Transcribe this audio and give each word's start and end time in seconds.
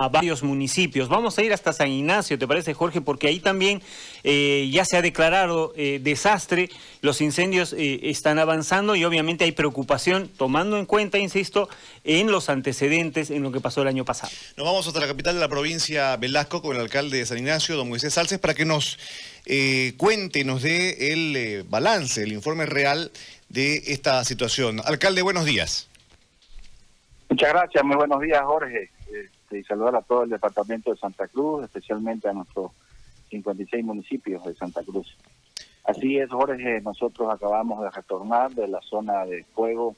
a 0.00 0.08
varios 0.08 0.42
municipios. 0.42 1.10
Vamos 1.10 1.36
a 1.36 1.42
ir 1.42 1.52
hasta 1.52 1.74
San 1.74 1.90
Ignacio, 1.90 2.38
¿te 2.38 2.48
parece, 2.48 2.72
Jorge? 2.72 3.02
Porque 3.02 3.28
ahí 3.28 3.38
también 3.38 3.82
eh, 4.24 4.66
ya 4.72 4.86
se 4.86 4.96
ha 4.96 5.02
declarado 5.02 5.74
eh, 5.76 6.00
desastre, 6.02 6.70
los 7.02 7.20
incendios 7.20 7.74
eh, 7.74 8.00
están 8.04 8.38
avanzando 8.38 8.96
y 8.96 9.04
obviamente 9.04 9.44
hay 9.44 9.52
preocupación, 9.52 10.30
tomando 10.38 10.78
en 10.78 10.86
cuenta, 10.86 11.18
insisto, 11.18 11.68
en 12.04 12.32
los 12.32 12.48
antecedentes, 12.48 13.30
en 13.30 13.42
lo 13.42 13.52
que 13.52 13.60
pasó 13.60 13.82
el 13.82 13.88
año 13.88 14.06
pasado. 14.06 14.32
Nos 14.56 14.66
vamos 14.66 14.86
hasta 14.86 15.00
la 15.00 15.06
capital 15.06 15.34
de 15.34 15.40
la 15.40 15.48
provincia 15.48 16.16
Velasco 16.16 16.62
con 16.62 16.76
el 16.76 16.80
alcalde 16.80 17.18
de 17.18 17.26
San 17.26 17.36
Ignacio, 17.36 17.76
don 17.76 17.90
Moisés 17.90 18.14
Salces, 18.14 18.38
para 18.38 18.54
que 18.54 18.64
nos 18.64 18.98
cuente, 19.98 20.44
nos 20.44 20.62
dé 20.62 21.12
el 21.12 21.64
balance, 21.64 22.22
el 22.22 22.32
informe 22.32 22.64
real 22.64 23.10
de 23.50 23.82
esta 23.88 24.24
situación. 24.24 24.80
Alcalde, 24.82 25.20
buenos 25.20 25.44
días. 25.44 25.88
Muchas 27.28 27.50
gracias, 27.50 27.84
muy 27.84 27.96
buenos 27.96 28.20
días, 28.22 28.40
Jorge. 28.42 28.90
Este, 29.50 29.58
y 29.58 29.64
saludar 29.64 29.96
a 29.96 30.02
todo 30.02 30.22
el 30.22 30.30
departamento 30.30 30.92
de 30.92 30.96
Santa 30.96 31.26
Cruz, 31.26 31.64
especialmente 31.64 32.28
a 32.28 32.32
nuestros 32.32 32.70
56 33.30 33.84
municipios 33.84 34.44
de 34.44 34.54
Santa 34.54 34.82
Cruz. 34.84 35.16
Así 35.84 36.18
es, 36.18 36.30
Jorge, 36.30 36.80
nosotros 36.82 37.28
acabamos 37.32 37.82
de 37.82 37.90
retornar 37.90 38.52
de 38.52 38.68
la 38.68 38.80
zona 38.82 39.24
de 39.26 39.42
fuego, 39.44 39.96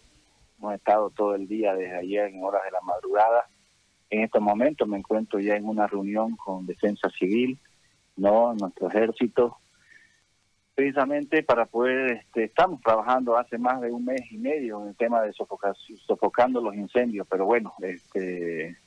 hemos 0.58 0.74
estado 0.74 1.10
todo 1.10 1.34
el 1.34 1.46
día 1.46 1.74
desde 1.74 1.98
ayer 1.98 2.28
en 2.28 2.42
horas 2.42 2.62
de 2.64 2.70
la 2.70 2.80
madrugada. 2.80 3.46
En 4.08 4.22
estos 4.22 4.40
momentos 4.40 4.88
me 4.88 4.98
encuentro 4.98 5.38
ya 5.38 5.56
en 5.56 5.66
una 5.66 5.86
reunión 5.86 6.36
con 6.36 6.64
Defensa 6.66 7.10
Civil, 7.10 7.58
no 8.16 8.54
nuestro 8.54 8.88
ejército, 8.88 9.58
precisamente 10.74 11.42
para 11.42 11.66
poder, 11.66 12.12
este, 12.12 12.44
estamos 12.44 12.80
trabajando 12.80 13.36
hace 13.36 13.58
más 13.58 13.82
de 13.82 13.90
un 13.90 14.04
mes 14.04 14.22
y 14.30 14.38
medio 14.38 14.80
en 14.82 14.88
el 14.88 14.96
tema 14.96 15.20
de 15.22 15.34
sofocando 15.34 16.60
los 16.62 16.74
incendios, 16.74 17.26
pero 17.28 17.44
bueno, 17.44 17.74
este, 17.82 18.78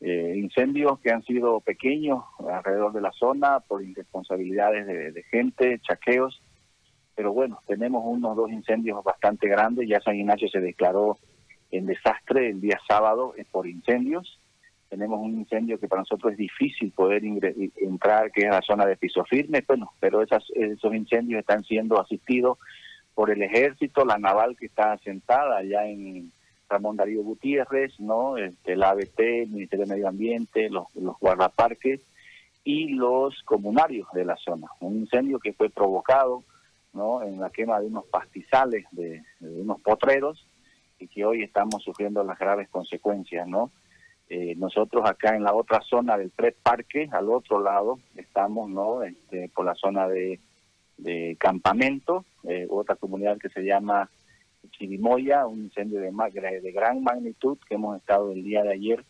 eh, 0.00 0.34
incendios 0.36 0.98
que 1.00 1.10
han 1.10 1.22
sido 1.22 1.60
pequeños 1.60 2.22
alrededor 2.50 2.92
de 2.92 3.00
la 3.00 3.12
zona 3.12 3.60
por 3.60 3.82
irresponsabilidades 3.82 4.86
de, 4.86 5.22
gente, 5.30 5.80
chaqueos, 5.80 6.42
pero 7.14 7.32
bueno, 7.32 7.60
tenemos 7.66 8.02
unos 8.04 8.36
dos 8.36 8.50
incendios 8.50 9.02
bastante 9.02 9.48
grandes, 9.48 9.88
ya 9.88 10.00
San 10.00 10.16
Ignacio 10.16 10.48
se 10.48 10.60
declaró 10.60 11.18
en 11.70 11.86
desastre 11.86 12.50
el 12.50 12.60
día 12.60 12.78
sábado 12.86 13.34
eh, 13.36 13.46
por 13.50 13.66
incendios, 13.66 14.38
tenemos 14.88 15.18
un 15.20 15.38
incendio 15.38 15.80
que 15.80 15.88
para 15.88 16.02
nosotros 16.02 16.32
es 16.32 16.38
difícil 16.38 16.92
poder 16.92 17.22
entrar, 17.24 18.30
que 18.30 18.42
es 18.42 18.50
la 18.50 18.62
zona 18.62 18.86
de 18.86 18.96
piso 18.96 19.24
firme, 19.24 19.64
bueno, 19.66 19.92
pero 19.98 20.22
esas, 20.22 20.44
esos 20.54 20.94
incendios 20.94 21.40
están 21.40 21.64
siendo 21.64 22.00
asistidos 22.00 22.58
por 23.14 23.30
el 23.30 23.42
ejército, 23.42 24.04
la 24.04 24.18
naval 24.18 24.56
que 24.56 24.66
está 24.66 24.92
asentada 24.92 25.56
allá 25.56 25.86
en 25.86 26.30
Ramón 26.68 26.96
Darío 26.96 27.22
Gutiérrez, 27.22 27.98
¿no? 28.00 28.36
Este, 28.36 28.72
el 28.72 28.82
ABT, 28.82 29.20
el 29.20 29.50
Ministerio 29.50 29.86
de 29.86 29.92
Medio 29.92 30.08
Ambiente, 30.08 30.68
los, 30.68 30.86
los 30.94 31.18
guardaparques 31.18 32.00
y 32.66 32.88
los 32.88 33.42
comunarios 33.44 34.08
de 34.12 34.24
la 34.24 34.36
zona. 34.36 34.66
Un 34.80 34.96
incendio 34.96 35.38
que 35.38 35.52
fue 35.52 35.70
provocado 35.70 36.42
¿no? 36.92 37.22
en 37.22 37.38
la 37.38 37.50
quema 37.50 37.78
de 37.78 37.86
unos 37.86 38.06
pastizales, 38.06 38.84
de, 38.90 39.22
unos 39.40 39.80
potreros, 39.82 40.44
y 40.98 41.06
que 41.06 41.24
hoy 41.24 41.44
estamos 41.44 41.84
sufriendo 41.84 42.24
las 42.24 42.36
graves 42.38 42.68
consecuencias. 42.68 43.46
¿no? 43.46 43.70
Eh, 44.28 44.56
nosotros 44.56 45.08
acá 45.08 45.36
en 45.36 45.44
la 45.44 45.54
otra 45.54 45.80
zona 45.82 46.18
del 46.18 46.32
Parque, 46.60 47.08
al 47.12 47.30
otro 47.30 47.62
lado, 47.62 48.00
estamos 48.16 48.68
¿no? 48.68 49.04
Este, 49.04 49.48
por 49.54 49.64
la 49.64 49.76
zona 49.76 50.08
de, 50.08 50.40
de 50.96 51.36
campamento, 51.38 52.24
eh, 52.42 52.66
otra 52.68 52.96
comunidad 52.96 53.38
que 53.38 53.48
se 53.50 53.62
llama 53.62 54.10
Chirimoya, 54.70 55.46
un 55.46 55.64
incendio 55.64 56.00
de, 56.00 56.10
de 56.60 56.72
gran 56.72 57.02
magnitud 57.02 57.58
que 57.68 57.74
hemos 57.74 57.96
estado 57.96 58.32
el 58.32 58.42
día 58.42 58.62
de 58.62 58.72
ayer, 58.72 59.04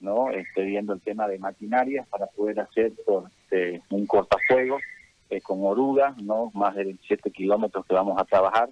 no 0.00 0.30
este, 0.30 0.62
viendo 0.62 0.92
el 0.92 1.00
tema 1.00 1.28
de 1.28 1.38
maquinarias 1.38 2.08
para 2.08 2.26
poder 2.26 2.60
hacer 2.60 2.92
este, 2.96 3.82
un 3.90 4.06
cortafuego 4.06 4.78
eh, 5.28 5.40
con 5.40 5.64
oruga, 5.64 6.14
no 6.22 6.50
más 6.54 6.74
de 6.74 6.84
27 6.84 7.30
kilómetros 7.30 7.86
que 7.86 7.94
vamos 7.94 8.20
a 8.20 8.24
trabajar. 8.24 8.70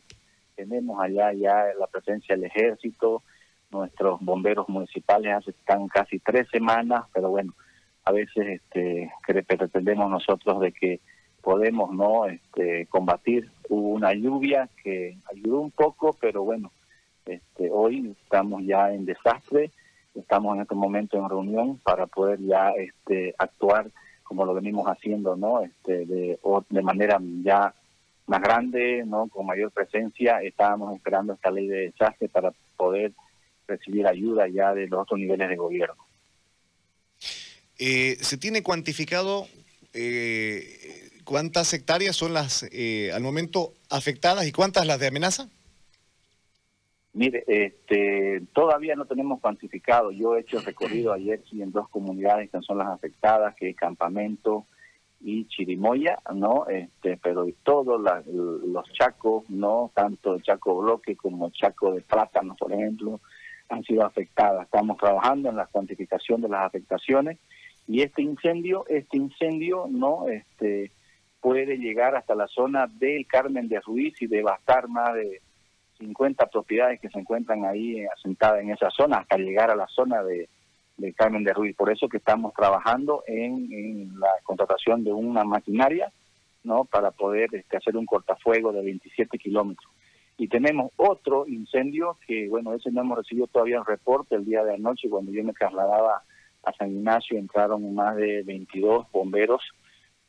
Tenemos 0.56 1.00
allá 1.00 1.32
ya 1.32 1.66
la 1.78 1.86
presencia 1.86 2.34
del 2.34 2.44
ejército, 2.44 3.22
nuestros 3.70 4.20
bomberos 4.20 4.68
municipales 4.68 5.34
hace 5.34 5.50
están 5.50 5.86
casi 5.88 6.18
tres 6.18 6.48
semanas, 6.50 7.04
pero 7.12 7.30
bueno, 7.30 7.54
a 8.04 8.12
veces 8.12 8.60
este, 8.60 9.12
pretendemos 9.26 10.10
nosotros 10.10 10.60
de 10.60 10.72
que 10.72 11.00
podemos 11.42 11.94
no 11.94 12.26
este, 12.26 12.86
combatir. 12.86 13.50
Hubo 13.68 13.88
una 13.90 14.14
lluvia 14.14 14.68
que 14.82 15.18
ayudó 15.32 15.60
un 15.60 15.70
poco, 15.70 16.16
pero 16.20 16.42
bueno, 16.42 16.72
este, 17.26 17.70
hoy 17.70 18.14
estamos 18.22 18.62
ya 18.64 18.92
en 18.92 19.04
desastre, 19.04 19.70
estamos 20.14 20.56
en 20.56 20.62
este 20.62 20.74
momento 20.74 21.18
en 21.18 21.28
reunión 21.28 21.78
para 21.78 22.06
poder 22.06 22.40
ya 22.40 22.70
este, 22.70 23.34
actuar 23.38 23.90
como 24.22 24.44
lo 24.44 24.52
venimos 24.52 24.86
haciendo, 24.86 25.36
¿no? 25.36 25.62
Este, 25.62 26.04
de, 26.04 26.38
de 26.68 26.82
manera 26.82 27.18
ya 27.42 27.74
más 28.26 28.42
grande, 28.42 29.02
¿no? 29.06 29.26
Con 29.28 29.46
mayor 29.46 29.70
presencia, 29.72 30.42
estábamos 30.42 30.94
esperando 30.94 31.32
esta 31.32 31.50
ley 31.50 31.66
de 31.66 31.78
desastre 31.86 32.28
para 32.28 32.52
poder 32.76 33.12
recibir 33.66 34.06
ayuda 34.06 34.46
ya 34.48 34.74
de 34.74 34.86
los 34.86 35.00
otros 35.00 35.18
niveles 35.18 35.48
de 35.48 35.56
gobierno. 35.56 35.96
Eh, 37.78 38.16
¿Se 38.20 38.36
tiene 38.36 38.62
cuantificado 38.62 39.46
eh, 39.94 41.07
¿Cuántas 41.28 41.74
hectáreas 41.74 42.16
son 42.16 42.32
las 42.32 42.62
eh, 42.72 43.12
al 43.12 43.22
momento 43.22 43.74
afectadas 43.90 44.46
y 44.46 44.50
cuántas 44.50 44.86
las 44.86 44.98
de 44.98 45.08
amenaza? 45.08 45.50
Mire, 47.12 47.44
este, 47.46 48.40
todavía 48.54 48.96
no 48.96 49.04
tenemos 49.04 49.38
cuantificado. 49.38 50.10
Yo 50.10 50.34
he 50.34 50.40
hecho 50.40 50.56
el 50.56 50.64
recorrido 50.64 51.12
ayer 51.12 51.42
en 51.52 51.70
dos 51.70 51.86
comunidades 51.90 52.48
que 52.50 52.62
son 52.62 52.78
las 52.78 52.88
afectadas, 52.88 53.54
que 53.56 53.68
es 53.68 53.76
Campamento 53.76 54.64
y 55.20 55.46
Chirimoya, 55.48 56.18
¿no? 56.34 56.66
Este, 56.66 57.18
pero 57.22 57.46
todos 57.62 58.00
los 58.26 58.90
chacos, 58.94 59.44
¿no? 59.50 59.90
Tanto 59.92 60.34
el 60.34 60.42
chaco 60.42 60.78
bloque 60.78 61.14
como 61.14 61.48
el 61.48 61.52
chaco 61.52 61.92
de 61.92 62.00
plátano, 62.00 62.56
por 62.58 62.72
ejemplo, 62.72 63.20
han 63.68 63.84
sido 63.84 64.02
afectadas. 64.06 64.64
Estamos 64.64 64.96
trabajando 64.96 65.50
en 65.50 65.56
la 65.56 65.66
cuantificación 65.66 66.40
de 66.40 66.48
las 66.48 66.64
afectaciones 66.64 67.36
y 67.86 68.00
este 68.00 68.22
incendio, 68.22 68.86
este 68.88 69.18
incendio, 69.18 69.84
¿no? 69.90 70.26
Este, 70.26 70.90
puede 71.40 71.78
llegar 71.78 72.16
hasta 72.16 72.34
la 72.34 72.46
zona 72.48 72.86
del 72.86 73.26
Carmen 73.26 73.68
de 73.68 73.80
Ruiz 73.80 74.20
y 74.20 74.26
devastar 74.26 74.88
más 74.88 75.14
de 75.14 75.40
50 75.98 76.46
propiedades 76.46 77.00
que 77.00 77.08
se 77.08 77.18
encuentran 77.18 77.64
ahí 77.64 78.04
asentadas 78.06 78.60
en 78.60 78.70
esa 78.70 78.90
zona, 78.90 79.18
hasta 79.18 79.36
llegar 79.36 79.70
a 79.70 79.76
la 79.76 79.86
zona 79.88 80.22
de, 80.22 80.48
Carmen 81.16 81.44
de 81.44 81.52
Ruiz. 81.52 81.76
Por 81.76 81.92
eso 81.92 82.08
que 82.08 82.16
estamos 82.16 82.52
trabajando 82.54 83.22
en, 83.26 84.18
la 84.18 84.30
contratación 84.42 85.04
de 85.04 85.12
una 85.12 85.44
maquinaria 85.44 86.10
no 86.64 86.84
para 86.84 87.12
poder 87.12 87.54
este, 87.54 87.76
hacer 87.76 87.96
un 87.96 88.04
cortafuego 88.04 88.72
de 88.72 88.82
27 88.82 89.38
kilómetros. 89.38 89.90
Y 90.36 90.48
tenemos 90.48 90.92
otro 90.96 91.46
incendio 91.46 92.18
que, 92.26 92.48
bueno, 92.48 92.74
ese 92.74 92.90
no 92.90 93.00
hemos 93.02 93.18
recibido 93.18 93.46
todavía 93.46 93.80
un 93.80 93.86
reporte 93.86 94.34
el 94.34 94.44
día 94.44 94.64
de 94.64 94.74
anoche, 94.74 95.08
cuando 95.08 95.32
yo 95.32 95.42
me 95.44 95.52
trasladaba 95.52 96.22
a 96.64 96.72
San 96.72 96.90
Ignacio, 96.90 97.38
entraron 97.38 97.94
más 97.94 98.16
de 98.16 98.42
22 98.42 99.10
bomberos 99.12 99.62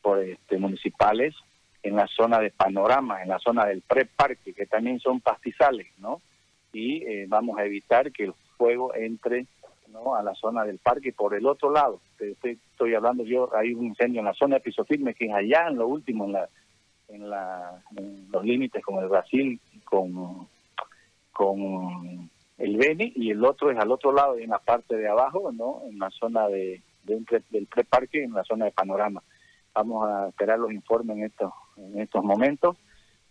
por 0.01 0.23
este, 0.23 0.57
municipales 0.57 1.35
en 1.83 1.95
la 1.95 2.07
zona 2.07 2.39
de 2.39 2.51
panorama, 2.51 3.21
en 3.21 3.29
la 3.29 3.39
zona 3.39 3.65
del 3.65 3.81
pre-parque, 3.81 4.53
que 4.53 4.65
también 4.65 4.99
son 4.99 5.21
pastizales, 5.21 5.87
¿no? 5.97 6.21
Y 6.73 7.03
eh, 7.03 7.25
vamos 7.27 7.57
a 7.57 7.65
evitar 7.65 8.11
que 8.11 8.25
el 8.25 8.33
fuego 8.57 8.93
entre 8.93 9.47
¿no? 9.91 10.15
a 10.15 10.23
la 10.23 10.35
zona 10.35 10.63
del 10.63 10.77
parque 10.77 11.13
por 11.13 11.33
el 11.33 11.45
otro 11.45 11.71
lado. 11.71 11.99
Estoy, 12.19 12.93
hablando 12.93 13.23
yo, 13.23 13.49
hay 13.55 13.73
un 13.73 13.85
incendio 13.85 14.19
en 14.19 14.25
la 14.25 14.33
zona 14.33 14.55
de 14.55 14.61
piso 14.61 14.85
firme 14.85 15.13
que 15.13 15.25
es 15.25 15.33
allá 15.33 15.67
en 15.67 15.77
lo 15.77 15.87
último, 15.87 16.25
en, 16.25 16.33
la, 16.33 16.49
en, 17.07 17.29
la, 17.29 17.81
los 18.31 18.45
límites 18.45 18.83
con 18.83 19.01
el 19.01 19.09
Brasil, 19.09 19.59
con, 19.83 20.47
con 21.31 22.29
el 22.57 22.77
Beni, 22.77 23.13
y 23.15 23.31
el 23.31 23.43
otro 23.43 23.71
es 23.71 23.77
al 23.79 23.91
otro 23.91 24.11
lado, 24.11 24.37
en 24.37 24.49
la 24.49 24.59
parte 24.59 24.95
de 24.95 25.07
abajo, 25.07 25.51
¿no? 25.51 25.81
En 25.89 25.97
la 25.97 26.09
zona 26.11 26.47
de, 26.47 26.81
de 27.03 27.43
del 27.49 27.67
pre-parque, 27.67 28.23
en 28.23 28.33
la 28.33 28.43
zona 28.43 28.65
de 28.65 28.71
panorama. 28.71 29.23
Vamos 29.73 30.07
a 30.07 30.29
esperar 30.29 30.59
los 30.59 30.71
informes 30.71 31.17
en 31.17 31.23
estos, 31.25 31.51
en 31.77 31.99
estos 31.99 32.23
momentos, 32.23 32.77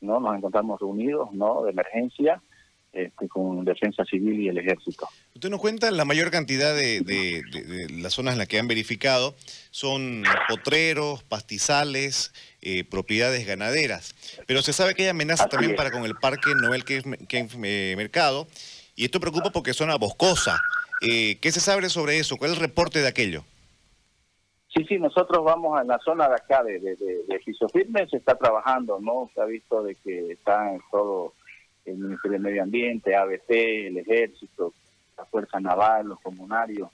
¿no? 0.01 0.21
Nos 0.21 0.37
encontramos 0.37 0.81
reunidos, 0.81 1.33
¿no? 1.33 1.65
De 1.65 1.71
emergencia, 1.71 2.43
este, 2.91 3.29
con 3.29 3.67
Defensa 3.67 4.03
Civil 4.07 4.41
y 4.41 4.49
el 4.49 4.57
Ejército. 4.57 5.07
Usted 5.35 5.51
nos 5.51 5.61
cuenta 5.61 5.91
la 5.91 6.07
mayor 6.07 6.31
cantidad 6.31 6.75
de, 6.75 7.01
de, 7.03 7.87
las 8.01 8.15
zonas 8.15 8.33
en 8.33 8.39
las 8.39 8.49
que 8.49 8.59
han 8.59 8.67
verificado 8.67 9.35
son 9.71 10.25
potreros, 10.49 11.23
pastizales, 11.23 12.33
eh, 12.63 12.85
propiedades 12.85 13.47
ganaderas, 13.47 14.15
pero 14.47 14.63
se 14.63 14.73
sabe 14.73 14.95
que 14.95 15.03
hay 15.03 15.09
amenaza 15.11 15.49
también 15.49 15.77
para 15.77 15.91
con 15.91 16.05
el 16.05 16.15
Parque 16.15 16.55
Noel 16.55 16.85
que, 16.85 17.03
que 17.29 17.47
eh, 17.63 17.95
Mercado, 17.95 18.49
y 18.97 19.05
esto 19.05 19.21
preocupa 19.21 19.51
porque 19.51 19.73
es 19.73 19.77
zona 19.77 19.97
boscosa. 19.97 20.59
Eh, 21.03 21.37
¿Qué 21.41 21.53
se 21.53 21.61
sabe 21.61 21.89
sobre 21.91 22.19
eso? 22.19 22.37
¿Cuál 22.37 22.53
es 22.53 22.57
el 22.57 22.63
reporte 22.63 23.01
de 23.01 23.09
aquello? 23.09 23.45
Sí, 24.79 24.85
sí, 24.85 24.99
nosotros 25.01 25.45
vamos 25.45 25.77
a 25.77 25.83
la 25.83 25.99
zona 25.99 26.29
de 26.29 26.37
acá 26.37 26.63
de, 26.63 26.79
de, 26.79 26.95
de, 26.95 27.69
firme, 27.73 28.07
se 28.07 28.19
está 28.19 28.37
trabajando, 28.37 29.01
¿no? 29.01 29.29
Se 29.35 29.41
ha 29.41 29.45
visto 29.45 29.83
de 29.83 29.97
que 29.97 30.31
está 30.31 30.71
todo 30.93 31.33
el 31.85 31.97
Ministerio 31.97 32.39
de 32.39 32.45
Medio 32.45 32.63
Ambiente, 32.63 33.17
ABC, 33.17 33.51
el 33.51 33.99
Ejército, 33.99 34.73
la 35.17 35.25
Fuerza 35.25 35.59
Naval, 35.59 36.07
los 36.07 36.21
comunarios, 36.21 36.91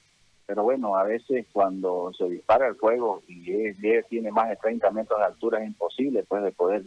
pero 0.46 0.62
bueno, 0.62 0.96
a 0.96 1.02
veces 1.02 1.44
cuando 1.52 2.10
se 2.16 2.24
dispara 2.30 2.68
el 2.68 2.76
fuego 2.76 3.22
y 3.28 3.74
tiene 4.08 4.30
más 4.30 4.48
de 4.48 4.56
30 4.56 4.90
metros 4.90 5.18
de 5.18 5.26
altura 5.26 5.60
es 5.60 5.66
imposible 5.66 6.24
pues 6.26 6.42
de 6.42 6.52
poder 6.52 6.84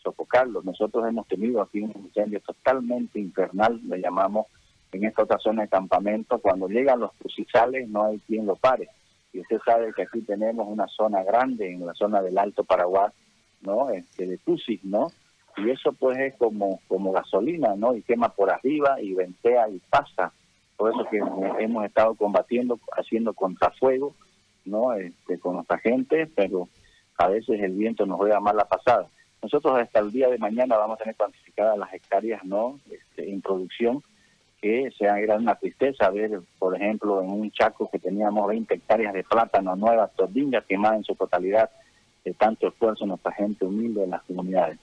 sofocarlo. 0.00 0.62
Nosotros 0.62 1.08
hemos 1.08 1.26
tenido 1.26 1.60
aquí 1.60 1.80
un 1.80 1.90
incendio 1.96 2.38
totalmente 2.38 3.18
infernal, 3.18 3.80
le 3.88 4.00
llamamos 4.00 4.46
en 4.92 5.06
esta 5.06 5.24
otra 5.24 5.38
zona 5.38 5.62
de 5.62 5.68
campamento, 5.68 6.38
cuando 6.38 6.68
llegan 6.68 7.00
los 7.00 7.12
crucijales 7.14 7.88
no 7.88 8.04
hay 8.04 8.20
quien 8.20 8.46
lo 8.46 8.54
pare. 8.54 8.88
Y 9.36 9.40
usted 9.40 9.58
sabe 9.66 9.92
que 9.92 10.02
aquí 10.02 10.22
tenemos 10.22 10.66
una 10.66 10.88
zona 10.88 11.22
grande 11.22 11.70
en 11.70 11.84
la 11.84 11.92
zona 11.92 12.22
del 12.22 12.38
Alto 12.38 12.64
Paraguay, 12.64 13.10
¿no? 13.60 13.90
Este, 13.90 14.26
de 14.26 14.38
Tusis, 14.38 14.82
¿no? 14.82 15.12
Y 15.58 15.68
eso 15.68 15.92
pues 15.92 16.16
es 16.18 16.34
como, 16.36 16.80
como 16.88 17.12
gasolina, 17.12 17.74
¿no? 17.76 17.94
Y 17.94 18.00
quema 18.00 18.30
por 18.30 18.50
arriba 18.50 18.98
y 18.98 19.12
ventea 19.12 19.68
y 19.68 19.78
pasa 19.90 20.32
por 20.78 20.90
eso 20.90 21.06
que 21.10 21.18
hemos 21.62 21.84
estado 21.84 22.14
combatiendo, 22.14 22.80
haciendo 22.96 23.34
contrafuego, 23.34 24.14
¿no? 24.64 24.94
Este, 24.94 25.38
con 25.38 25.56
nuestra 25.56 25.76
gente, 25.78 26.26
pero 26.34 26.66
a 27.18 27.28
veces 27.28 27.60
el 27.60 27.72
viento 27.72 28.06
nos 28.06 28.16
juega 28.16 28.40
mal 28.40 28.56
la 28.56 28.64
pasada. 28.64 29.06
Nosotros 29.42 29.78
hasta 29.78 30.00
el 30.00 30.12
día 30.12 30.30
de 30.30 30.38
mañana 30.38 30.78
vamos 30.78 30.98
a 30.98 31.02
tener 31.02 31.16
cuantificadas 31.16 31.76
las 31.76 31.92
hectáreas, 31.92 32.42
¿no? 32.42 32.80
Este, 32.90 33.30
en 33.30 33.42
producción, 33.42 34.02
que 34.66 34.90
sea 34.98 35.20
era 35.20 35.36
una 35.36 35.54
tristeza 35.54 36.10
ver, 36.10 36.40
por 36.58 36.74
ejemplo, 36.74 37.22
en 37.22 37.30
un 37.30 37.52
chaco 37.52 37.88
que 37.88 38.00
teníamos 38.00 38.48
20 38.48 38.74
hectáreas 38.74 39.14
de 39.14 39.22
plátano 39.22 39.76
nuevas, 39.76 40.10
tordillas 40.16 40.64
quemadas 40.64 40.98
en 40.98 41.04
su 41.04 41.14
totalidad, 41.14 41.70
de 42.24 42.34
tanto 42.34 42.66
esfuerzo 42.66 43.04
de 43.04 43.10
nuestra 43.10 43.30
gente 43.30 43.64
humilde 43.64 44.02
en 44.02 44.10
las 44.10 44.22
comunidades. 44.22 44.78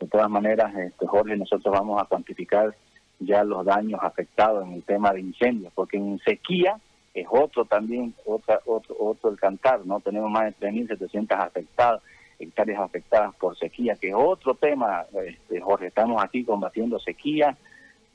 De 0.00 0.08
todas 0.08 0.28
maneras, 0.28 0.74
este, 0.76 1.06
Jorge, 1.06 1.36
nosotros 1.36 1.72
vamos 1.72 2.02
a 2.02 2.06
cuantificar 2.06 2.74
ya 3.20 3.44
los 3.44 3.64
daños 3.64 4.00
afectados 4.02 4.66
en 4.66 4.72
el 4.72 4.82
tema 4.82 5.12
de 5.12 5.20
incendios, 5.20 5.72
porque 5.72 5.98
en 5.98 6.18
sequía 6.24 6.76
es 7.14 7.26
otro 7.30 7.64
también, 7.64 8.14
otra, 8.26 8.58
otro, 8.66 8.96
otro 8.98 9.30
el 9.30 9.38
cantar, 9.38 9.86
¿no? 9.86 10.00
Tenemos 10.00 10.32
más 10.32 10.46
de 10.46 10.68
3.700 10.68 11.30
afectados, 11.38 12.02
hectáreas 12.40 12.80
afectadas 12.80 13.36
por 13.36 13.56
sequía, 13.56 13.94
que 13.94 14.08
es 14.08 14.14
otro 14.16 14.54
tema, 14.54 15.04
este, 15.24 15.60
Jorge, 15.60 15.86
estamos 15.86 16.22
aquí 16.24 16.42
combatiendo 16.44 16.98
sequía 16.98 17.56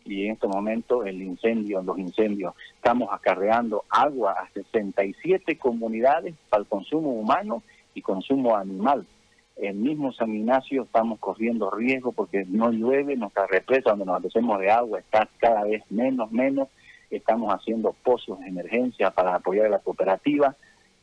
y 0.06 0.26
en 0.26 0.34
este 0.34 0.48
momento 0.48 1.04
el 1.04 1.22
incendio, 1.22 1.82
los 1.82 1.98
incendios, 1.98 2.54
estamos 2.76 3.10
acarreando 3.12 3.84
agua 3.90 4.34
a 4.34 4.50
67 4.54 5.58
comunidades 5.58 6.36
para 6.50 6.62
el 6.62 6.68
consumo 6.68 7.12
humano 7.12 7.64
y 7.94 8.02
consumo 8.02 8.56
animal 8.56 9.06
el 9.56 9.76
mismo 9.76 10.12
San 10.14 10.34
Ignacio 10.34 10.84
estamos 10.84 11.20
corriendo 11.20 11.70
riesgo 11.70 12.12
porque 12.12 12.46
no 12.48 12.72
llueve, 12.72 13.16
nuestra 13.16 13.46
represa 13.48 13.92
donde 13.92 14.06
nos 14.06 14.14
abastecemos 14.14 14.60
de 14.60 14.72
agua 14.72 15.00
está 15.00 15.30
cada 15.38 15.64
vez 15.64 15.84
menos, 15.90 16.32
menos, 16.32 16.70
estamos 17.10 17.54
haciendo 17.54 17.94
pozos 18.04 18.40
de 18.40 18.48
emergencia 18.48 19.12
para 19.12 19.36
apoyar 19.36 19.68
a 19.68 19.70
la 19.70 19.80
cooperativa, 19.80 20.56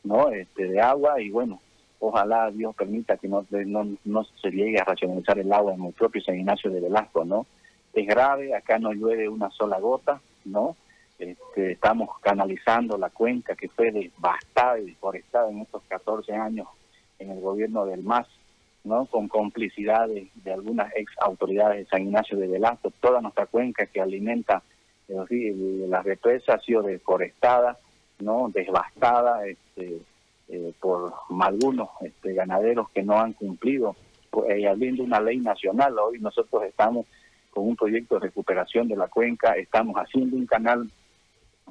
¿no? 0.03 0.29
Este, 0.29 0.67
de 0.67 0.81
agua 0.81 1.21
y 1.21 1.29
bueno, 1.29 1.61
ojalá 1.99 2.51
Dios 2.51 2.75
permita 2.75 3.17
que 3.17 3.29
no, 3.29 3.45
no, 3.49 3.97
no 4.03 4.23
se 4.41 4.51
llegue 4.51 4.79
a 4.79 4.83
racionalizar 4.85 5.39
el 5.39 5.51
agua 5.53 5.73
en 5.73 5.85
el 5.85 5.93
propio 5.93 6.21
San 6.21 6.37
Ignacio 6.37 6.69
de 6.69 6.81
Velasco, 6.81 7.23
¿no? 7.23 7.45
Es 7.93 8.07
grave, 8.07 8.55
acá 8.55 8.79
no 8.79 8.93
llueve 8.93 9.27
una 9.27 9.49
sola 9.51 9.79
gota, 9.79 10.21
¿no? 10.45 10.75
Este, 11.21 11.73
estamos 11.73 12.09
canalizando 12.19 12.97
la 12.97 13.11
cuenca 13.11 13.55
que 13.55 13.69
fue 13.69 13.91
devastada 13.91 14.79
y 14.79 14.87
deforestada 14.87 15.51
en 15.51 15.59
estos 15.59 15.83
14 15.87 16.33
años 16.33 16.67
en 17.19 17.29
el 17.29 17.39
gobierno 17.39 17.85
del 17.85 18.01
MAS, 18.01 18.27
¿no? 18.83 19.05
con 19.05 19.27
complicidad 19.27 20.07
de, 20.07 20.29
algunas 20.51 20.91
ex 20.95 21.11
autoridades 21.21 21.77
de 21.77 21.85
San 21.85 22.01
Ignacio 22.01 22.39
de 22.39 22.47
Velasco. 22.47 22.91
Toda 22.99 23.21
nuestra 23.21 23.45
cuenca 23.45 23.85
que 23.85 24.01
alimenta 24.01 24.63
eh, 25.07 25.85
la 25.87 26.01
represa 26.01 26.55
ha 26.55 26.59
sido 26.59 26.81
deforestada, 26.81 27.77
¿no? 28.19 28.49
devastada 28.51 29.45
este, 29.45 29.99
eh, 30.47 30.73
por 30.79 31.13
algunos 31.39 31.89
este, 32.01 32.33
ganaderos 32.33 32.89
que 32.89 33.03
no 33.03 33.19
han 33.19 33.33
cumplido, 33.33 33.95
pues, 34.31 34.65
habiendo 34.65 35.03
una 35.03 35.21
ley 35.21 35.37
nacional. 35.37 35.99
Hoy 35.99 36.19
nosotros 36.19 36.63
estamos 36.63 37.05
con 37.51 37.67
un 37.67 37.75
proyecto 37.75 38.15
de 38.15 38.27
recuperación 38.27 38.87
de 38.87 38.95
la 38.95 39.07
cuenca, 39.07 39.53
estamos 39.53 39.95
haciendo 39.95 40.35
un 40.37 40.45
canal 40.45 40.89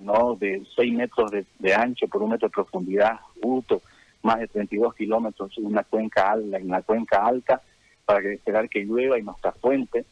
no 0.00 0.36
de 0.36 0.62
6 0.76 0.94
metros 0.94 1.30
de, 1.30 1.44
de 1.58 1.74
ancho 1.74 2.06
por 2.08 2.22
un 2.22 2.30
metro 2.30 2.48
de 2.48 2.54
profundidad, 2.54 3.20
UTO, 3.42 3.82
más 4.22 4.38
de 4.38 4.48
32 4.48 4.94
kilómetros 4.94 5.56
en 5.58 5.66
una 5.66 5.82
cuenca 5.82 6.30
alta, 6.30 6.58
en 6.58 6.68
la 6.68 6.82
cuenca 6.82 7.24
alta, 7.24 7.60
para 8.04 8.20
que 8.20 8.34
esperar 8.34 8.68
que 8.68 8.84
llueva 8.84 9.18
y 9.18 9.22
nuestra 9.22 9.52
fuente 9.52 10.04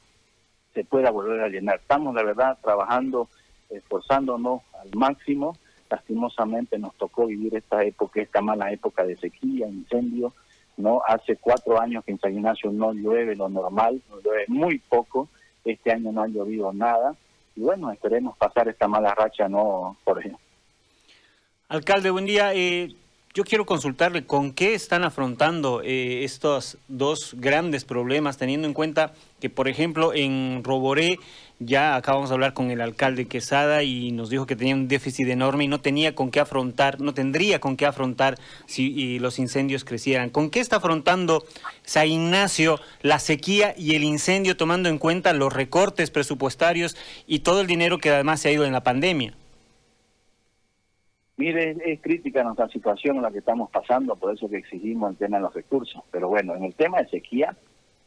se 0.74 0.84
pueda 0.84 1.10
volver 1.10 1.40
a 1.40 1.48
llenar. 1.48 1.80
Estamos, 1.80 2.14
la 2.14 2.22
verdad, 2.22 2.58
trabajando, 2.62 3.28
esforzándonos 3.70 4.62
al 4.80 4.90
máximo. 4.94 5.56
Lastimosamente 5.90 6.78
nos 6.78 6.94
tocó 6.94 7.26
vivir 7.26 7.56
esta 7.56 7.82
época, 7.82 8.20
esta 8.20 8.40
mala 8.40 8.70
época 8.72 9.04
de 9.04 9.16
sequía, 9.16 9.66
incendio. 9.66 10.32
¿no? 10.76 11.02
Hace 11.06 11.36
cuatro 11.36 11.80
años 11.80 12.04
que 12.04 12.12
en 12.12 12.20
San 12.20 12.34
Ignacio 12.34 12.70
no 12.70 12.92
llueve 12.92 13.34
lo 13.34 13.48
normal, 13.48 14.00
llueve 14.22 14.44
muy 14.48 14.78
poco. 14.78 15.28
Este 15.64 15.92
año 15.92 16.12
no 16.12 16.22
ha 16.22 16.28
llovido 16.28 16.72
nada. 16.72 17.14
Y 17.56 17.60
bueno, 17.60 17.90
esperemos 17.90 18.36
pasar 18.36 18.68
esta 18.68 18.86
mala 18.86 19.14
racha, 19.14 19.48
¿no, 19.48 19.96
por 20.04 20.18
ejemplo. 20.18 20.40
Alcalde, 21.68 22.10
buen 22.10 22.24
día. 22.24 22.54
Eh, 22.54 22.94
yo 23.38 23.44
quiero 23.44 23.66
consultarle 23.66 24.26
con 24.26 24.50
qué 24.50 24.74
están 24.74 25.04
afrontando 25.04 25.80
eh, 25.84 26.24
estos 26.24 26.76
dos 26.88 27.36
grandes 27.38 27.84
problemas, 27.84 28.36
teniendo 28.36 28.66
en 28.66 28.74
cuenta 28.74 29.12
que, 29.38 29.48
por 29.48 29.68
ejemplo, 29.68 30.12
en 30.12 30.64
Roboré 30.64 31.20
ya 31.60 31.94
acabamos 31.94 32.30
de 32.30 32.34
hablar 32.34 32.52
con 32.52 32.72
el 32.72 32.80
alcalde 32.80 33.26
Quesada 33.26 33.84
y 33.84 34.10
nos 34.10 34.28
dijo 34.28 34.44
que 34.46 34.56
tenía 34.56 34.74
un 34.74 34.88
déficit 34.88 35.28
enorme 35.28 35.62
y 35.62 35.68
no 35.68 35.80
tenía 35.80 36.16
con 36.16 36.32
qué 36.32 36.40
afrontar, 36.40 37.00
no 37.00 37.14
tendría 37.14 37.60
con 37.60 37.76
qué 37.76 37.86
afrontar 37.86 38.40
si 38.66 39.20
los 39.20 39.38
incendios 39.38 39.84
crecieran. 39.84 40.30
¿Con 40.30 40.50
qué 40.50 40.58
está 40.58 40.78
afrontando 40.78 41.44
San 41.84 42.08
Ignacio 42.08 42.80
la 43.02 43.20
sequía 43.20 43.72
y 43.78 43.94
el 43.94 44.02
incendio, 44.02 44.56
tomando 44.56 44.88
en 44.88 44.98
cuenta 44.98 45.32
los 45.32 45.52
recortes 45.52 46.10
presupuestarios 46.10 46.96
y 47.28 47.38
todo 47.38 47.60
el 47.60 47.68
dinero 47.68 47.98
que 47.98 48.10
además 48.10 48.40
se 48.40 48.48
ha 48.48 48.52
ido 48.52 48.64
en 48.64 48.72
la 48.72 48.82
pandemia? 48.82 49.32
Mire, 51.38 51.76
es, 51.84 52.00
crítica 52.00 52.42
nuestra 52.42 52.68
situación 52.68 53.16
en 53.16 53.22
la 53.22 53.30
que 53.30 53.38
estamos 53.38 53.70
pasando, 53.70 54.16
por 54.16 54.34
eso 54.34 54.50
que 54.50 54.56
exigimos 54.56 55.12
el 55.12 55.16
tema 55.16 55.36
de 55.36 55.44
los 55.44 55.54
recursos. 55.54 56.02
Pero 56.10 56.28
bueno, 56.28 56.56
en 56.56 56.64
el 56.64 56.74
tema 56.74 56.98
de 56.98 57.08
sequía, 57.08 57.56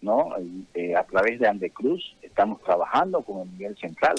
no 0.01 0.35
eh, 0.73 0.95
a 0.95 1.03
través 1.05 1.39
de 1.39 1.47
Andecruz 1.47 2.17
estamos 2.21 2.61
trabajando 2.61 3.21
con 3.21 3.47
el 3.47 3.57
nivel 3.57 3.77
central, 3.77 4.15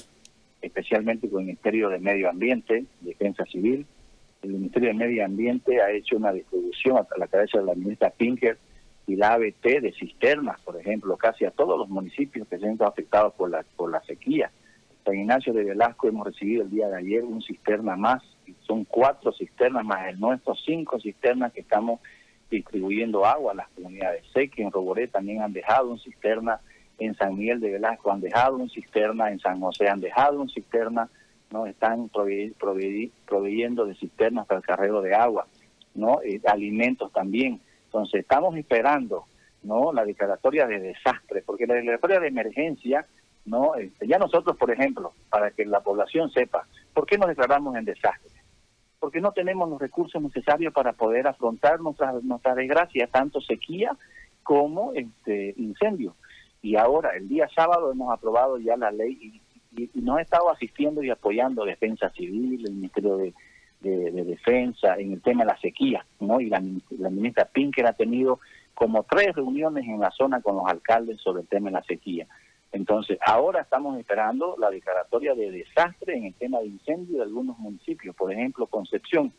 especialmente 0.62 1.28
con 1.28 1.40
el 1.40 1.46
Ministerio 1.48 1.90
de 1.90 1.98
Medio 1.98 2.30
Ambiente, 2.30 2.86
Defensa 3.02 3.44
Civil. 3.44 3.84
El 4.40 4.54
Ministerio 4.54 4.88
de 4.88 4.94
Medio 4.94 5.26
Ambiente 5.26 5.82
ha 5.82 5.90
hecho 5.90 6.16
una 6.16 6.32
distribución 6.32 6.96
a 6.96 7.18
la 7.18 7.26
cabeza 7.26 7.58
de 7.58 7.66
la 7.66 7.74
ministra 7.74 8.08
Pinker 8.08 8.56
y 9.06 9.16
la 9.16 9.34
ABT 9.34 9.82
de 9.82 9.92
cisternas, 9.92 10.58
por 10.62 10.80
ejemplo, 10.80 11.18
casi 11.18 11.44
a 11.44 11.50
todos 11.50 11.78
los 11.78 11.90
municipios 11.90 12.48
que 12.48 12.58
se 12.58 12.66
han 12.66 12.78
afectados 12.80 13.34
por 13.34 13.50
la, 13.50 13.62
por 13.76 13.90
la 13.90 14.02
sequía. 14.04 14.50
San 15.04 15.16
Ignacio 15.16 15.52
de 15.52 15.64
Velasco 15.64 16.08
hemos 16.08 16.26
recibido 16.26 16.62
el 16.62 16.70
día 16.70 16.88
de 16.88 16.96
ayer 16.96 17.24
un 17.24 17.42
cisterna 17.42 17.94
más 17.94 18.22
son 18.66 18.84
cuatro 18.84 19.32
cisternas 19.32 19.84
más 19.84 20.08
el 20.08 20.20
nuestro, 20.20 20.54
cinco 20.54 21.00
cisternas 21.00 21.52
que 21.52 21.60
estamos 21.60 22.00
distribuyendo 22.50 23.24
agua 23.24 23.52
a 23.52 23.56
las 23.56 23.68
comunidades. 23.70 24.24
Sé 24.32 24.48
que 24.48 24.62
en 24.62 24.70
Roboré 24.70 25.08
también 25.08 25.42
han 25.42 25.52
dejado 25.52 25.90
un 25.90 25.98
cisterna, 25.98 26.60
en 26.98 27.14
San 27.14 27.36
Miguel 27.36 27.60
de 27.60 27.72
Velasco 27.72 28.12
han 28.12 28.20
dejado 28.20 28.56
un 28.56 28.70
cisterna, 28.70 29.30
en 29.30 29.40
San 29.40 29.60
José 29.60 29.88
han 29.88 30.00
dejado 30.00 30.40
un 30.40 30.48
cisterna, 30.48 31.08
no 31.50 31.66
están 31.66 32.08
proveyendo 32.08 33.84
de 33.86 33.94
cisternas 33.94 34.46
para 34.46 34.58
el 34.58 34.66
carrero 34.66 35.02
de 35.02 35.14
agua, 35.14 35.46
no 35.94 36.20
eh, 36.22 36.40
alimentos 36.46 37.12
también. 37.12 37.60
Entonces 37.86 38.20
estamos 38.20 38.56
esperando 38.56 39.24
no 39.62 39.92
la 39.92 40.04
declaratoria 40.04 40.66
de 40.66 40.80
desastre, 40.80 41.42
porque 41.44 41.66
la 41.66 41.74
declaratoria 41.74 42.20
de 42.20 42.28
emergencia 42.28 43.06
no 43.44 43.74
este, 43.74 44.06
ya 44.06 44.18
nosotros, 44.18 44.56
por 44.56 44.70
ejemplo, 44.70 45.12
para 45.28 45.50
que 45.50 45.64
la 45.64 45.80
población 45.80 46.30
sepa, 46.30 46.66
¿por 46.94 47.06
qué 47.06 47.18
nos 47.18 47.28
declaramos 47.28 47.76
en 47.76 47.84
desastre? 47.84 48.30
Porque 49.02 49.20
no 49.20 49.32
tenemos 49.32 49.68
los 49.68 49.80
recursos 49.80 50.22
necesarios 50.22 50.72
para 50.72 50.92
poder 50.92 51.26
afrontar 51.26 51.80
nuestras 51.80 52.22
nuestra 52.22 52.54
desgracias, 52.54 53.10
tanto 53.10 53.40
sequía 53.40 53.96
como 54.44 54.92
este 54.92 55.54
incendio. 55.56 56.14
Y 56.62 56.76
ahora, 56.76 57.16
el 57.16 57.28
día 57.28 57.48
sábado, 57.52 57.90
hemos 57.90 58.12
aprobado 58.12 58.58
ya 58.58 58.76
la 58.76 58.92
ley 58.92 59.40
y, 59.74 60.00
nos 60.00 60.18
ha 60.18 60.22
estado 60.22 60.52
asistiendo 60.52 61.02
y 61.02 61.10
apoyando 61.10 61.64
Defensa 61.64 62.10
Civil, 62.10 62.64
el 62.64 62.74
Ministerio 62.74 63.16
de, 63.16 63.34
Defensa, 63.80 64.94
en 64.96 65.14
el 65.14 65.20
tema 65.20 65.42
de 65.42 65.50
la 65.50 65.58
sequía, 65.58 66.06
¿no? 66.20 66.40
Y 66.40 66.48
la, 66.48 66.62
la 66.90 67.10
ministra 67.10 67.46
Pinker 67.46 67.86
ha 67.86 67.94
tenido 67.94 68.38
como 68.72 69.02
tres 69.02 69.34
reuniones 69.34 69.84
en 69.84 69.98
la 69.98 70.12
zona 70.12 70.40
con 70.40 70.54
los 70.54 70.66
alcaldes 70.68 71.20
sobre 71.20 71.42
el 71.42 71.48
tema 71.48 71.70
de 71.70 71.72
la 71.72 71.82
sequía. 71.82 72.28
Entonces, 72.72 73.18
ahora 73.24 73.60
estamos 73.60 73.98
esperando 73.98 74.56
la 74.58 74.70
declaratoria 74.70 75.34
de 75.34 75.50
desastre 75.50 76.16
en 76.16 76.24
el 76.24 76.34
tema 76.34 76.58
de 76.60 76.66
incendio 76.66 77.18
de 77.18 77.24
algunos 77.24 77.58
municipios. 77.58 78.16
Por 78.16 78.32
ejemplo, 78.32 78.66
Concepción, 78.66 79.32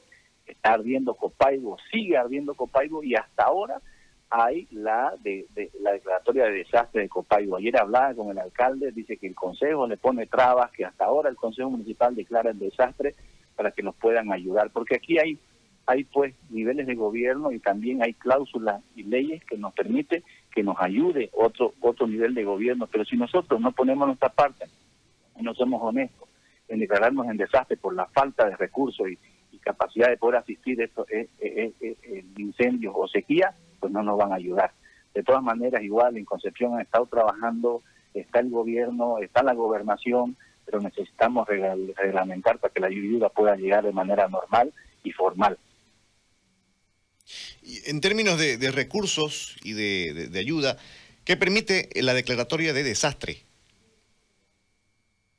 está 0.45 0.73
ardiendo 0.73 1.15
Copaibo, 1.15 1.77
sigue 1.91 2.15
ardiendo 2.15 2.53
Copaibo 2.53 3.03
y 3.03 3.15
hasta 3.15 3.45
ahora 3.45 3.81
hay 4.29 4.67
la 4.71 5.15
de, 5.21 5.47
la 5.79 5.93
declaratoria 5.93 6.45
de 6.45 6.51
desastre 6.51 7.03
de 7.03 7.09
Copaibo. 7.09 7.57
Ayer 7.57 7.77
hablaba 7.77 8.13
con 8.13 8.29
el 8.29 8.37
alcalde, 8.37 8.91
dice 8.91 9.17
que 9.17 9.27
el 9.27 9.35
consejo 9.35 9.87
le 9.87 9.97
pone 9.97 10.27
trabas, 10.27 10.71
que 10.71 10.85
hasta 10.85 11.05
ahora 11.05 11.29
el 11.29 11.35
consejo 11.35 11.71
municipal 11.71 12.15
declara 12.15 12.51
el 12.51 12.59
desastre, 12.59 13.15
para 13.55 13.71
que 13.71 13.83
nos 13.83 13.95
puedan 13.95 14.31
ayudar, 14.31 14.71
porque 14.71 14.95
aquí 14.95 15.19
hay 15.19 15.37
hay 15.85 16.05
pues 16.05 16.33
niveles 16.49 16.87
de 16.87 16.95
gobierno 16.95 17.51
y 17.51 17.59
también 17.59 18.01
hay 18.01 18.13
cláusulas 18.13 18.81
y 18.95 19.03
leyes 19.03 19.43
que 19.43 19.57
nos 19.57 19.73
permite 19.73 20.23
que 20.53 20.63
nos 20.63 20.75
ayude 20.79 21.29
otro 21.33 21.73
otro 21.81 22.07
nivel 22.07 22.33
de 22.33 22.43
gobierno, 22.43 22.87
pero 22.87 23.03
si 23.05 23.17
nosotros 23.17 23.59
no 23.59 23.71
ponemos 23.71 24.07
nuestra 24.07 24.29
parte 24.29 24.65
y 25.37 25.43
no 25.43 25.53
somos 25.55 25.81
honestos 25.81 26.29
en 26.67 26.79
declararnos 26.79 27.27
en 27.27 27.37
desastre 27.37 27.77
por 27.77 27.93
la 27.93 28.05
falta 28.07 28.45
de 28.49 28.55
recursos 28.55 29.07
y, 29.09 29.17
capacidad 29.63 30.09
de 30.09 30.17
poder 30.17 30.41
asistir 30.41 30.81
a 30.81 30.83
estos 30.83 31.09
eh, 31.09 31.29
eh, 31.39 31.71
eh, 31.79 32.25
incendios 32.37 32.93
o 32.97 33.07
sequía, 33.07 33.55
pues 33.79 33.93
no 33.93 34.03
nos 34.03 34.17
van 34.17 34.33
a 34.33 34.35
ayudar. 34.35 34.73
De 35.13 35.23
todas 35.23 35.41
maneras, 35.41 35.81
igual 35.81 36.17
en 36.17 36.25
Concepción 36.25 36.73
han 36.73 36.81
estado 36.81 37.05
trabajando, 37.05 37.81
está 38.13 38.41
el 38.41 38.49
gobierno, 38.49 39.19
está 39.19 39.41
la 39.41 39.53
gobernación, 39.53 40.35
pero 40.65 40.81
necesitamos 40.81 41.47
reglamentar 41.47 42.59
para 42.59 42.73
que 42.73 42.81
la 42.81 42.87
ayuda 42.87 43.29
pueda 43.29 43.55
llegar 43.55 43.85
de 43.85 43.93
manera 43.93 44.27
normal 44.27 44.73
y 45.01 45.11
formal. 45.11 45.57
En 47.85 48.01
términos 48.01 48.37
de, 48.37 48.71
recursos 48.71 49.57
y 49.63 49.73
de, 49.73 50.37
ayuda, 50.37 50.77
¿qué 51.23 51.37
permite 51.37 51.89
la 52.01 52.13
declaratoria 52.13 52.73
de 52.73 52.83
desastre? 52.83 53.37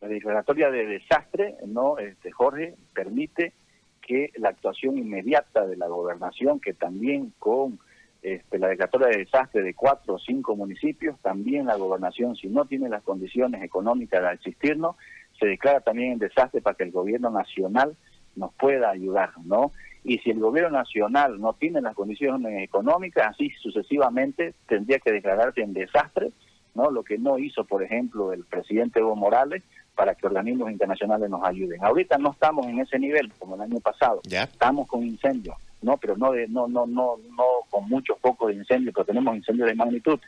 La 0.01 0.09
declaratoria 0.09 0.71
de 0.71 0.87
desastre, 0.87 1.57
no, 1.67 1.99
este, 1.99 2.31
Jorge, 2.31 2.75
permite 2.93 3.53
que 4.01 4.31
la 4.37 4.51
actuación 4.51 4.99
inmediata 4.99 5.67
de 5.67 5.77
la 5.77 5.89
gobernación, 5.89 6.61
que 6.61 6.75
también 6.75 7.33
con 7.39 7.79
este, 8.23 8.59
la 8.59 8.69
declaratoria 8.69 9.09
de 9.09 9.19
desastre 9.19 9.63
de 9.63 9.75
cuatro 9.75 10.15
o 10.15 10.19
cinco 10.19 10.57
municipios, 10.57 11.19
también 11.21 11.67
la 11.67 11.77
gobernación, 11.77 12.37
si 12.37 12.49
no 12.49 12.65
tiene 12.67 12.89
las 12.89 13.03
condiciones 13.03 13.63
económicas 13.63 14.23
de 14.23 14.33
existirnos, 14.33 14.97
se 15.39 15.47
declara 15.47 15.81
también 15.81 16.13
en 16.13 16.19
desastre 16.19 16.61
para 16.61 16.77
que 16.77 16.85
el 16.85 16.91
gobierno 16.91 17.31
nacional 17.31 17.97
nos 18.37 18.53
pueda 18.55 18.91
ayudar, 18.91 19.33
¿no? 19.45 19.73
y 20.05 20.19
si 20.19 20.31
el 20.31 20.39
gobierno 20.39 20.71
nacional 20.71 21.41
no 21.41 21.55
tiene 21.55 21.81
las 21.81 21.95
condiciones 21.95 22.63
económicas, 22.63 23.29
así 23.31 23.51
sucesivamente 23.63 24.55
tendría 24.69 24.99
que 24.99 25.11
declararse 25.11 25.63
en 25.63 25.73
desastre, 25.73 26.31
¿no? 26.75 26.91
Lo 26.91 27.03
que 27.03 27.17
no 27.17 27.39
hizo, 27.39 27.65
por 27.65 27.83
ejemplo, 27.83 28.33
el 28.33 28.45
presidente 28.45 29.01
Evo 29.01 29.17
Morales 29.17 29.63
para 29.95 30.15
que 30.15 30.27
organismos 30.27 30.71
internacionales 30.71 31.31
nos 31.31 31.43
ayuden. 31.43 31.83
Ahorita 31.83 32.19
no 32.19 32.33
estamos 32.33 32.67
en 32.67 32.81
ese 32.81 32.99
nivel 32.99 33.33
como 33.39 33.55
el 33.55 33.63
año 33.63 33.81
pasado. 33.81 34.21
Estamos 34.25 34.87
con 34.89 35.03
incendios, 35.03 35.57
no, 35.81 35.97
pero 35.97 36.17
no 36.19 36.33
de 36.33 36.49
no 36.49 36.69
no 36.69 36.85
no 36.87 37.17
no 37.31 37.45
con 37.71 37.89
muchos 37.89 38.19
pocos 38.19 38.49
de 38.49 38.57
incendios, 38.57 38.93
pero 38.95 39.07
tenemos 39.07 39.35
incendios 39.35 39.69
de 39.69 39.75
magnitud. 39.75 40.21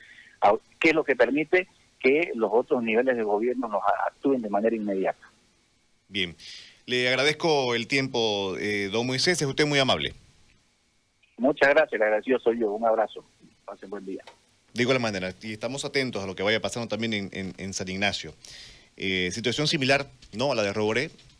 ¿Qué 0.78 0.88
es 0.88 0.94
lo 0.94 1.04
que 1.04 1.16
permite 1.16 1.68
que 1.98 2.30
los 2.34 2.50
otros 2.50 2.82
niveles 2.82 3.16
de 3.16 3.24
gobierno 3.24 3.68
nos 3.68 3.82
actúen 4.06 4.40
de 4.40 4.48
manera 4.48 4.74
inmediata? 4.74 5.30
Bien. 6.08 6.34
Le 6.86 7.08
agradezco 7.08 7.74
el 7.74 7.88
tiempo, 7.88 8.56
eh, 8.58 8.88
don 8.92 9.06
Moisés, 9.08 9.42
es 9.42 9.48
usted 9.48 9.66
muy 9.66 9.80
amable. 9.80 10.14
Muchas 11.36 11.70
gracias, 11.70 11.98
le 11.98 12.04
agradecido 12.04 12.38
soy 12.38 12.60
yo. 12.60 12.70
Un 12.70 12.86
abrazo. 12.86 13.24
Pasen 13.64 13.90
buen 13.90 14.06
día. 14.06 14.22
Digo 14.72 14.92
la 14.92 15.00
manera, 15.00 15.34
y 15.42 15.52
estamos 15.52 15.84
atentos 15.84 16.22
a 16.22 16.28
lo 16.28 16.36
que 16.36 16.44
vaya 16.44 16.60
pasando 16.60 16.86
también 16.86 17.28
en, 17.32 17.74
San 17.74 17.88
Ignacio. 17.88 18.34
Eh, 18.96 19.30
situación 19.32 19.66
similar, 19.66 20.06
no 20.32 20.52
a 20.52 20.54
la 20.54 20.62
de 20.62 20.72
Roboré, 20.72 21.10